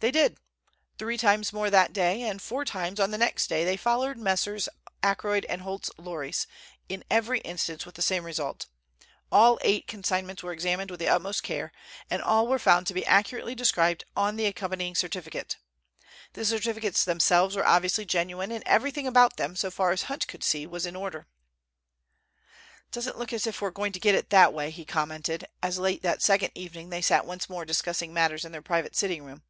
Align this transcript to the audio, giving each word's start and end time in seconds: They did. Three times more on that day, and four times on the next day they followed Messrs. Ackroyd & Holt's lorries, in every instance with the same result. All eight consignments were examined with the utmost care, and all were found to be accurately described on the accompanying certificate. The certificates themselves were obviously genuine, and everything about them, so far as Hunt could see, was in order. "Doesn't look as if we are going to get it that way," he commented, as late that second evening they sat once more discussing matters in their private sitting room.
They 0.00 0.12
did. 0.12 0.38
Three 0.96 1.18
times 1.18 1.52
more 1.52 1.66
on 1.66 1.72
that 1.72 1.92
day, 1.92 2.22
and 2.22 2.40
four 2.40 2.64
times 2.64 3.00
on 3.00 3.10
the 3.10 3.18
next 3.18 3.48
day 3.48 3.64
they 3.64 3.76
followed 3.76 4.16
Messrs. 4.16 4.68
Ackroyd 5.02 5.44
& 5.60 5.60
Holt's 5.62 5.90
lorries, 5.98 6.46
in 6.88 7.02
every 7.10 7.40
instance 7.40 7.84
with 7.84 7.96
the 7.96 8.00
same 8.00 8.22
result. 8.22 8.66
All 9.32 9.58
eight 9.60 9.88
consignments 9.88 10.40
were 10.40 10.52
examined 10.52 10.92
with 10.92 11.00
the 11.00 11.08
utmost 11.08 11.42
care, 11.42 11.72
and 12.08 12.22
all 12.22 12.46
were 12.46 12.60
found 12.60 12.86
to 12.86 12.94
be 12.94 13.04
accurately 13.06 13.56
described 13.56 14.04
on 14.16 14.36
the 14.36 14.46
accompanying 14.46 14.94
certificate. 14.94 15.56
The 16.34 16.44
certificates 16.44 17.04
themselves 17.04 17.56
were 17.56 17.66
obviously 17.66 18.04
genuine, 18.04 18.52
and 18.52 18.62
everything 18.68 19.08
about 19.08 19.36
them, 19.36 19.56
so 19.56 19.68
far 19.68 19.90
as 19.90 20.02
Hunt 20.04 20.28
could 20.28 20.44
see, 20.44 20.64
was 20.64 20.86
in 20.86 20.94
order. 20.94 21.26
"Doesn't 22.92 23.18
look 23.18 23.32
as 23.32 23.48
if 23.48 23.60
we 23.60 23.66
are 23.66 23.72
going 23.72 23.90
to 23.90 23.98
get 23.98 24.14
it 24.14 24.30
that 24.30 24.52
way," 24.52 24.70
he 24.70 24.84
commented, 24.84 25.48
as 25.60 25.76
late 25.76 26.02
that 26.02 26.22
second 26.22 26.52
evening 26.54 26.90
they 26.90 27.02
sat 27.02 27.26
once 27.26 27.48
more 27.50 27.64
discussing 27.64 28.14
matters 28.14 28.44
in 28.44 28.52
their 28.52 28.62
private 28.62 28.94
sitting 28.94 29.24
room. 29.24 29.42